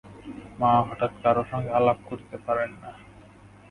মা 0.59 0.71
হঠাৎ 0.87 1.11
কারো 1.23 1.43
সঙ্গে 1.51 1.71
আলাপ 1.77 1.99
করিতে 2.09 2.37
পারেন 2.45 2.71
না। 2.81 2.91